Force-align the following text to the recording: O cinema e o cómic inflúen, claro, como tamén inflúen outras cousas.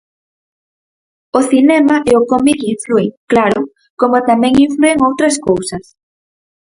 O 1.39 1.41
cinema 1.51 1.95
e 2.09 2.11
o 2.19 2.21
cómic 2.31 2.59
inflúen, 2.73 3.09
claro, 3.31 3.59
como 3.99 4.17
tamén 4.29 4.53
inflúen 4.67 4.97
outras 5.07 5.35
cousas. 5.47 5.85